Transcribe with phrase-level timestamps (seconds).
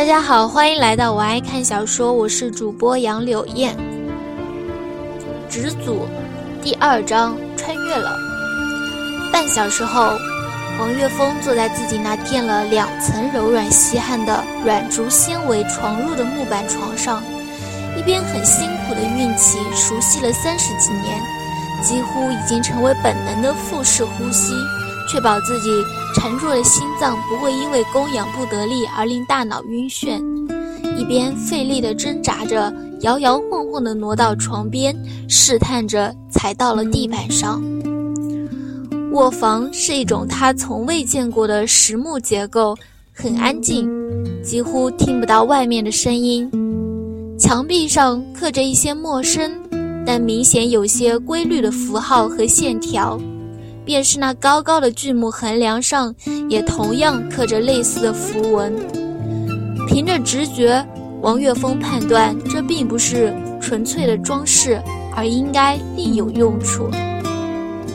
[0.00, 3.76] 大家好，欢迎来到我爱看小说，我是主播杨柳燕。
[5.46, 6.08] 执祖
[6.62, 8.16] 第二章穿越了。
[9.30, 10.12] 半小时后，
[10.78, 17.22] 王岳峰坐在自己那垫了两层柔软吸汗的软竹纤维床褥的木板床上，
[17.94, 21.20] 一边很辛苦的运气，熟悉了三十几年，
[21.82, 24.54] 几乎已经成为本能的腹式呼吸。
[25.10, 25.70] 确保自己
[26.14, 30.22] 孱弱的心脏不会因为供氧不得力而令大脑晕眩，
[30.96, 34.94] 一边费力地挣扎着，摇摇晃晃地挪到床边，
[35.28, 37.60] 试探着踩到了地板上。
[39.10, 42.76] 卧房是一种他从未见过的实木结构，
[43.12, 43.90] 很安静，
[44.44, 46.48] 几乎听不到外面的声音。
[47.36, 49.50] 墙壁上刻着一些陌生
[50.06, 53.20] 但明显有些规律的符号和线条。
[53.90, 56.14] 便是那高高的巨木横梁上，
[56.48, 58.72] 也同样刻着类似的符文。
[59.88, 60.86] 凭着直觉，
[61.22, 64.80] 王岳峰判断这并不是纯粹的装饰，
[65.16, 66.88] 而应该另有用处。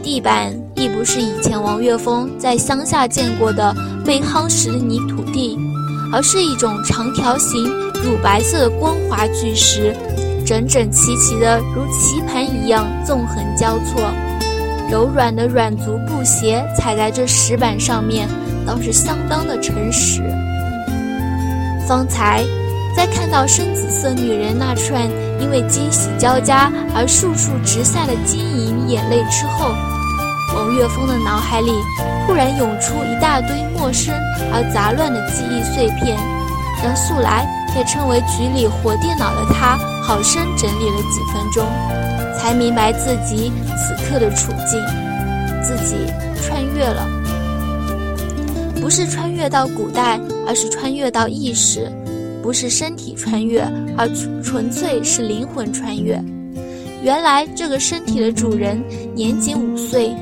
[0.00, 3.74] 地板亦不是以前王岳峰在乡下见过的
[4.06, 5.58] 被夯实的泥土地，
[6.12, 7.64] 而是一种长条形、
[7.94, 9.92] 乳白色的光滑巨石，
[10.46, 14.08] 整整齐齐的如棋盘一样纵横交错。
[14.90, 18.28] 柔软的软足布鞋踩在这石板上面，
[18.66, 20.20] 倒是相当的诚实。
[21.86, 22.44] 方才
[22.96, 25.08] 在看到深紫色女人那串
[25.40, 29.72] 因为惊喜交加而簌簌直下的晶莹眼泪之后，
[30.56, 31.70] 王月峰的脑海里
[32.26, 34.12] 突然涌出一大堆陌生
[34.52, 36.18] 而杂乱的记忆碎片，
[36.82, 41.64] 让素来被称为局里活电脑的他，好生整理了几分钟。
[42.40, 44.80] 才明白自己此刻的处境，
[45.62, 45.94] 自己
[46.42, 47.06] 穿越了，
[48.80, 51.82] 不是穿越到古代，而是穿越到意识；
[52.42, 53.60] 不是身体穿越，
[53.96, 54.08] 而
[54.42, 56.18] 纯粹是灵魂穿越。
[57.02, 58.82] 原来这个身体的主人
[59.14, 60.14] 年仅五岁，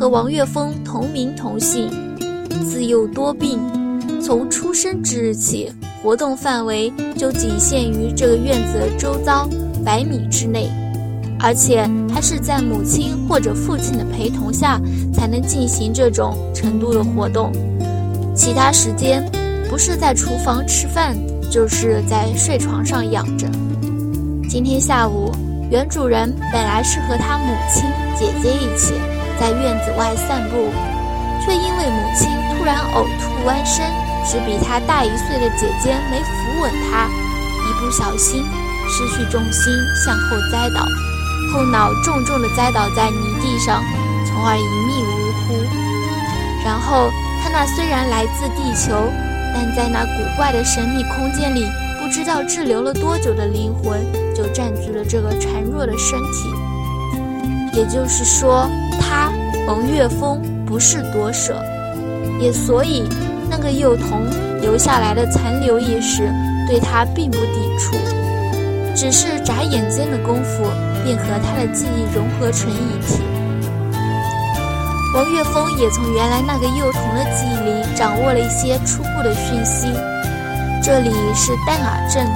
[0.00, 1.90] 和王岳峰同名同姓，
[2.66, 3.60] 自幼多病，
[4.22, 5.70] 从出生之日起，
[6.02, 9.46] 活动范围就仅限于这个院子周遭
[9.84, 10.70] 百米之内。
[11.38, 14.80] 而且还是在母亲或者父亲的陪同下
[15.12, 17.52] 才能进行这种程度的活动，
[18.34, 19.24] 其他时间
[19.68, 21.16] 不是在厨房吃饭，
[21.50, 23.46] 就是在睡床上养着。
[24.48, 25.30] 今天下午，
[25.70, 27.84] 原主人本来是和他母亲、
[28.18, 28.94] 姐姐一起
[29.38, 30.56] 在院子外散步，
[31.44, 33.84] 却因为母亲突然呕吐弯身，
[34.24, 38.42] 使比他大一岁的姐姐没扶稳他，一不小心
[38.88, 39.72] 失去重心
[40.04, 40.86] 向后栽倒。
[41.56, 43.82] 后脑重重地栽倒在泥地上，
[44.26, 45.54] 从而一命呜呼。
[46.62, 47.10] 然后，
[47.42, 48.92] 他那虽然来自地球，
[49.54, 51.64] 但在那古怪的神秘空间里
[51.98, 53.98] 不知道滞留了多久的灵魂，
[54.34, 56.52] 就占据了这个孱弱的身体。
[57.72, 58.68] 也就是说，
[59.00, 59.32] 他
[59.66, 61.58] 王岳峰不是夺舍，
[62.38, 63.08] 也所以
[63.48, 64.26] 那个幼童
[64.60, 66.30] 留下来的残留意识
[66.68, 67.96] 对他并不抵触，
[68.94, 70.66] 只是眨眼间的功夫。
[71.06, 73.22] 便和他的记忆融合成一体。
[75.14, 79.86] 王岳峰也从原来那个幼童的记忆里掌握了一些初步的讯息。
[80.82, 82.26] 这里是丹尔镇，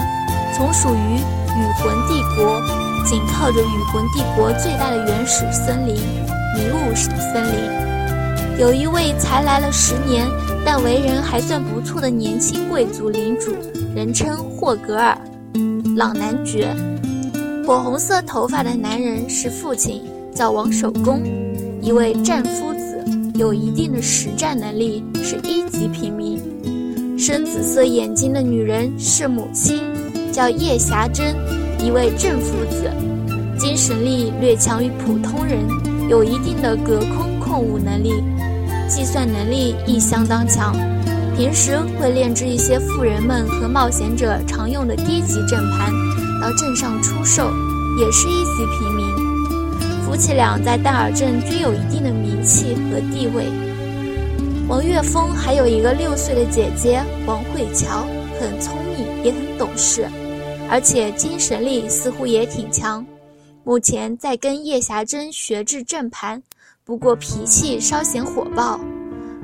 [0.56, 2.62] 从属于雨魂帝国，
[3.04, 5.96] 紧靠着雨魂帝国最大的原始森林——
[6.54, 8.58] 迷雾森林。
[8.58, 10.26] 有一位才来了十年，
[10.64, 13.54] 但为人还算不错的年轻贵族领主，
[13.96, 15.18] 人称霍格尔，
[15.96, 16.74] 朗男爵。
[17.66, 20.02] 火红色头发的男人是父亲，
[20.34, 21.22] 叫王守恭，
[21.80, 23.04] 一位战夫子，
[23.34, 26.40] 有一定的实战能力，是一级平民。
[27.18, 29.82] 深紫色眼睛的女人是母亲，
[30.32, 31.36] 叫叶霞珍，
[31.78, 32.90] 一位正夫子，
[33.58, 35.60] 精神力略强于普通人，
[36.08, 38.10] 有一定的隔空控物能力，
[38.88, 40.74] 计算能力亦相当强，
[41.36, 45.92] 平时会炼制一些富人们和冒险者常用的低级阵盘。
[46.40, 47.50] 到镇上出售，
[47.98, 49.06] 也是一级平民。
[50.04, 53.46] 夫妻俩在戴尔镇均有一定的名气和地位。
[54.66, 58.06] 王岳峰还有一个六岁的姐姐王慧乔，
[58.40, 60.08] 很聪明，也很懂事，
[60.68, 63.04] 而且精神力似乎也挺强。
[63.62, 66.42] 目前在跟叶霞珍学制阵盘，
[66.84, 68.80] 不过脾气稍显火爆。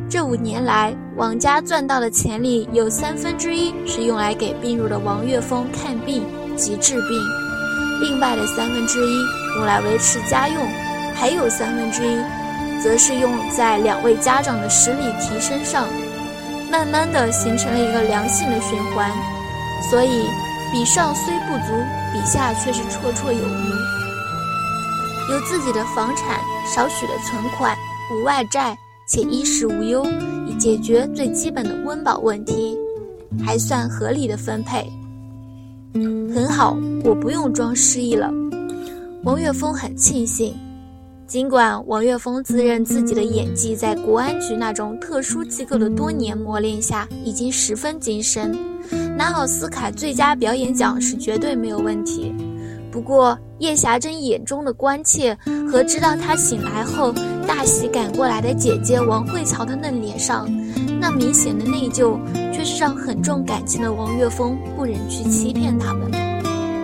[0.09, 6.23] 这五年来，王家赚到的钱里有三分之一是用来给病入的王岳峰看病。
[6.56, 7.11] 及治病，
[8.00, 9.19] 另外的三分之一
[9.56, 10.67] 用来维持家用，
[11.14, 12.17] 还有三分之一，
[12.82, 15.87] 则是用在两位家长的实力提升上，
[16.70, 19.11] 慢慢的形成了一个良性的循环。
[19.91, 20.26] 所以
[20.73, 21.73] 比上虽不足，
[22.12, 23.76] 比下却是绰绰有余。
[25.31, 26.41] 有自己的房产，
[26.75, 27.76] 少许的存款，
[28.12, 28.76] 无外债，
[29.09, 30.06] 且衣食无忧，
[30.47, 32.76] 以解决最基本的温饱问题，
[33.44, 34.91] 还算合理的分配。
[36.35, 38.31] 很好，我不用装失忆了。
[39.25, 40.55] 王岳峰很庆幸。
[41.27, 48.57] 尽管王岳峰自认自己的演技在国安局那种特殊机构的多年磨练下已经十分精深，
[49.17, 52.33] 拿奥斯卡最佳表演奖是绝对没有问题。
[52.93, 55.37] 不过叶霞珍眼中的关切
[55.69, 57.13] 和知道他醒来后
[57.45, 60.49] 大喜赶过来的姐姐王慧乔的嫩脸上
[61.01, 62.17] 那明显的内疚，
[62.56, 66.11] 却是让很重感情的王岳峰不忍去欺骗他们。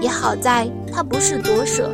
[0.02, 1.90] 也好在他不是夺舍，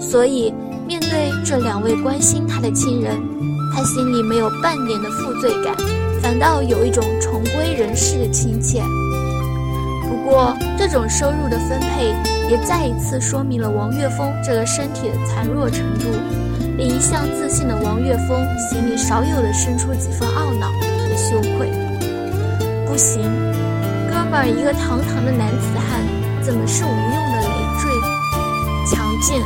[0.00, 0.52] 所以。
[0.88, 3.16] 面对这两位关心他的亲人，
[3.72, 5.72] 他心里没有半点的负罪感，
[6.20, 8.82] 反倒有一种重归人世的亲切。
[10.02, 12.06] 不过，这种收入的分配
[12.50, 16.06] 也再一次说明了王岳峰这个身体的残弱程度，
[16.76, 21.70] 令一向自信的王岳峰心里少有的生出几分懊恼和羞愧。
[22.90, 23.22] 不行，
[24.10, 26.02] 哥们儿一个堂堂的男子汉，
[26.42, 27.46] 怎么是无用的累
[27.78, 27.86] 赘？
[28.90, 29.38] 强健。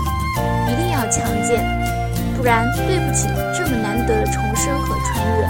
[0.64, 1.60] 一定要强健，
[2.38, 5.44] 不然对不起这么难得的重生和穿越。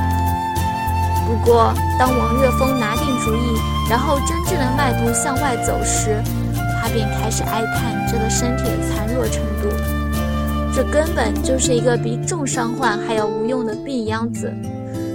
[1.25, 3.55] 不过，当王岳峰拿定主意，
[3.89, 6.21] 然后真正的迈步向外走时，
[6.83, 9.71] 他便开始哀叹这个身体的残弱程度。
[10.75, 14.53] 这根本就是一个比重伤患还要无用的病秧子。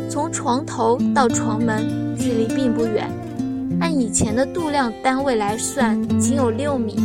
[0.10, 3.08] 从床头到床门，距离并不远，
[3.80, 6.96] 按以前的度量单位来算，仅有六米。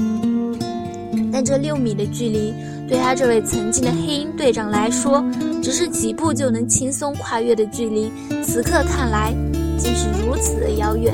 [1.30, 2.54] 但这六米的距离，
[2.88, 5.22] 对他这位曾经的黑鹰队长来说，
[5.62, 8.10] 只是几步就能轻松跨越的距离。
[8.42, 9.34] 此刻看来，
[9.76, 11.12] 竟是如此的遥远。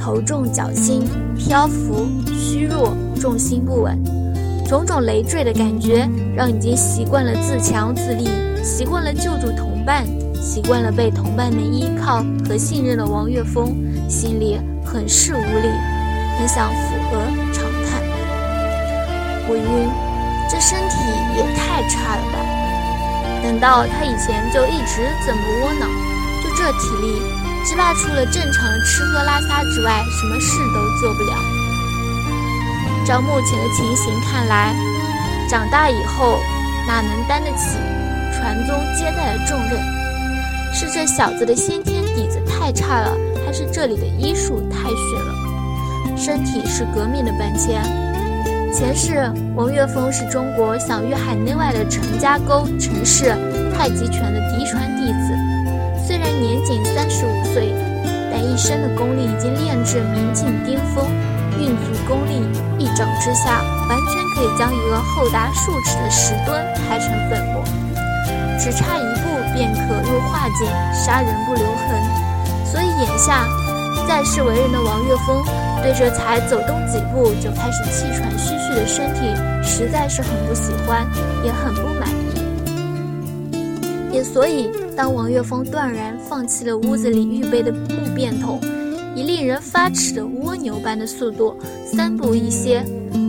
[0.00, 1.02] 头重脚轻，
[1.36, 3.98] 漂浮，虚弱，重心不稳，
[4.66, 8.26] 种种累赘的感觉，让已经习惯了自强自立、
[8.62, 10.06] 习惯了救助同伴、
[10.44, 13.74] 习惯了被同伴们依靠和信任的王岳峰，
[14.10, 15.68] 心里很是无力，
[16.38, 17.16] 很想附和。
[19.48, 19.88] 我晕，
[20.50, 20.96] 这身体
[21.36, 22.36] 也太差了吧！
[23.42, 25.88] 难道他以前就一直这么窝囊？
[26.44, 27.22] 就这体力，
[27.64, 31.36] 只怕除了正常的吃喝拉撒之外，什么事都做不了。
[33.06, 34.76] 照目前的情形看来，
[35.48, 36.38] 长大以后
[36.86, 37.78] 哪能担得起
[38.32, 40.03] 传宗接代的重任？
[40.74, 43.16] 是这小子的先天底子太差了，
[43.46, 46.16] 还是这里的医术太逊了？
[46.16, 47.80] 身体是革命的本钱。
[48.74, 53.26] 前世，王岳峰是中国享誉海内外的陈家沟陈氏
[53.72, 56.04] 太极拳的嫡传弟子。
[56.04, 57.72] 虽然年仅三十五岁，
[58.32, 61.06] 但一身的功力已经练至明镜巅峰，
[61.56, 62.42] 运足功力，
[62.80, 67.62] 一掌之下，完全可以将一个厚达数尺的石墩拍成粉末，
[68.58, 72.04] 只差一步便可入化境，杀人不留痕。
[72.66, 73.48] 所以眼下。
[74.06, 75.42] 在世为人的王岳峰，
[75.82, 81.08] 对这才走动几步就开始气喘吁吁的身体，实在是很不喜欢，
[81.42, 82.12] 也很不满意。
[84.12, 88.60] 也所以，当王岳峰断然放弃了屋子里预备的木便桶，
[89.14, 91.56] 以令人发指的蜗牛般的速度，
[91.86, 92.84] 三步一歇，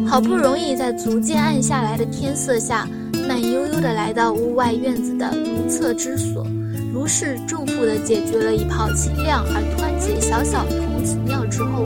[0.05, 2.85] 好不容易在逐渐暗下来的天色下，
[3.27, 6.45] 慢悠悠地来到屋外院子的如厕之所。
[6.93, 11.85] 如释重负地解决了一泡清亮而湍急小小童子尿之后，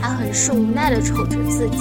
[0.00, 1.78] 他很是无奈地瞅着自己，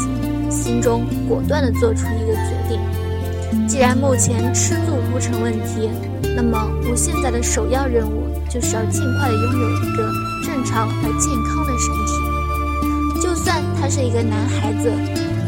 [0.50, 5.90] 心中果断地做出一个决定：既然目前吃住不成问题，
[6.36, 10.12] 那么我现在的首要任务就是要尽快地拥有一个
[10.46, 13.22] 正常而健康的身体。
[13.22, 14.92] 就算他是一个男孩子，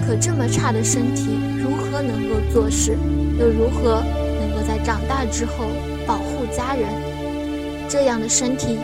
[0.05, 2.91] 可这么差的身体，如何能够做事？
[3.39, 4.03] 又如何
[4.39, 5.65] 能够在长大之后？
[6.05, 6.89] 保护家人，
[7.87, 8.77] 这样的身体，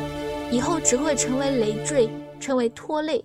[0.49, 2.09] 以后只会成为累赘，
[2.39, 3.21] 成为拖累。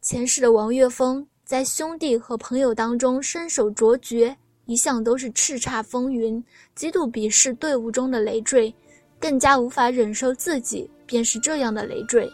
[0.00, 4.34] 前世的王岳峰在兄弟和朋友当中身手卓绝，
[4.64, 6.42] 一向都是叱咤风云，
[6.74, 8.74] 极度鄙视队伍中的累赘，
[9.20, 12.26] 更加无法忍受自己便是这样的累赘。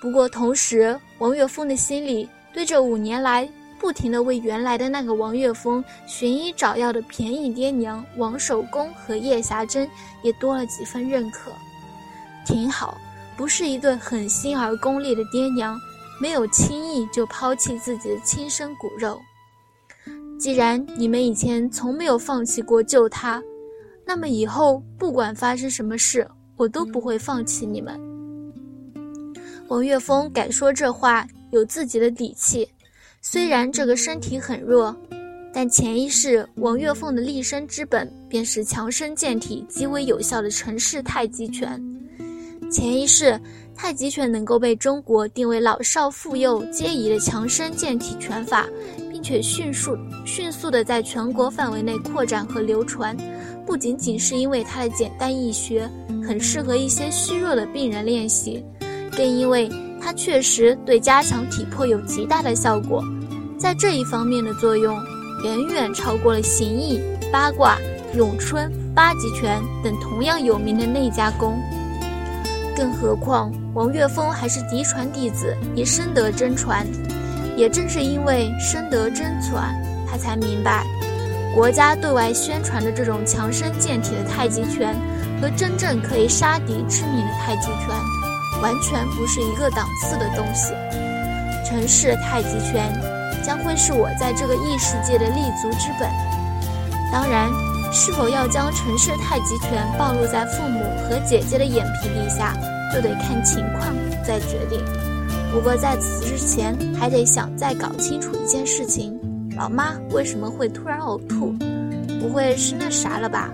[0.00, 3.46] 不过同时，王岳峰的心里对这五年来。
[3.78, 9.86] 不停地为原来的那个王岳峰寻医找药的便宜爹娘王守恭和叶霞珍
[10.22, 11.52] 也多了几分认可，
[12.46, 12.96] 挺好，
[13.36, 15.78] 不是一对狠心而功利的爹娘，
[16.18, 19.20] 没有轻易就抛弃自己的亲生骨肉。
[20.40, 23.42] 既然你们以前从没有放弃过救他，
[24.06, 28.00] 那么以后不管发生什么事，我都不会放弃你们。
[29.68, 32.68] 王岳峰敢说这话，有自己的底气。
[33.20, 34.94] 虽然这个身体很弱，
[35.52, 41.82] 但潜意识王月凤的立身之本便是强身健体、极为有效的陈氏太极拳。
[42.70, 43.40] 潜意识
[43.74, 48.66] 太极拳能够被中国定为老少妇幼皆宜的强身健体拳法，
[49.10, 53.16] 并且迅速迅速的在全国范围内扩展和流传。
[53.64, 55.88] 不仅仅是因为它的简单易学，
[56.26, 58.64] 很适合一些虚弱的病人练习，
[59.16, 59.68] 更因为
[60.06, 63.02] 它确实对加强体魄有极大的效果。
[63.58, 64.96] 在这一方面的作用，
[65.42, 67.00] 远远超过了形意、
[67.32, 67.76] 八卦、
[68.14, 71.60] 咏春、八极拳等同样有名的内家功。
[72.76, 76.86] 更何况王岳峰还是嫡传弟子，也深得真传。
[77.56, 79.74] 也正是因为深得真传，
[80.08, 80.86] 他才明白。
[81.52, 84.94] 国家对外宣传的这种强身健体的太极拳，
[85.42, 87.88] 和真正可以杀敌致命的太极拳，
[88.62, 90.72] 完全不是一个档次的东西。
[91.64, 92.92] 陈氏太极拳
[93.44, 96.08] 将会是我在这个异世界的立足之本。
[97.12, 97.48] 当然，
[97.92, 102.54] 是否要将陈氏太极拳暴露在父母和姐姐的眼皮底下，
[102.92, 103.94] 就得看情况
[104.24, 104.80] 再决定。
[105.52, 109.18] 不过在此之前，还得想再搞清楚一件事情。
[109.56, 111.54] 老妈为什么会突然呕吐？
[112.20, 113.50] 不会是那啥了吧？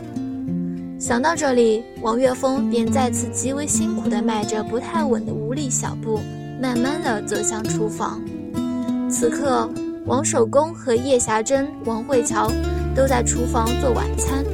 [1.03, 6.21] 想到这里，王岳峰便再次极为辛苦地迈着不太稳的无力小步，
[6.61, 8.23] 慢慢地走向厨房。
[9.11, 9.69] 此刻，
[10.07, 12.49] 王守恭和叶霞珍、王慧乔
[12.95, 14.45] 都在厨房做晚餐。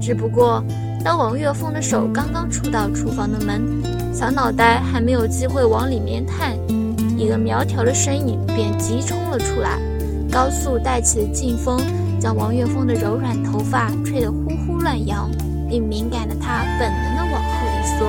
[0.00, 0.64] 只不过，
[1.04, 3.62] 当王岳峰的手刚刚触到厨房的门，
[4.12, 6.56] 小脑袋还没有机会往里面探，
[7.16, 9.78] 一个苗条的身影便急冲了出来。
[10.28, 11.80] 高速带起的劲风，
[12.18, 15.30] 将王岳峰的柔软头发吹得呼呼乱扬，
[15.68, 18.06] 并敏感的他本能的往后一缩。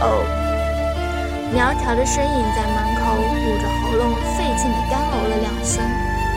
[0.00, 0.22] 哦，
[1.52, 3.22] 苗条的身影在门口捂
[3.60, 5.82] 着喉咙，费劲地干呕了两声，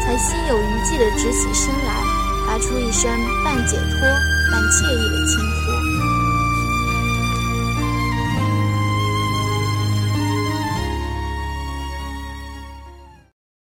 [0.04, 1.92] 才心有余悸地直起身来，
[2.48, 3.12] 发出一声
[3.44, 4.00] 半解脱、
[4.52, 5.61] 半惬意的轻呼。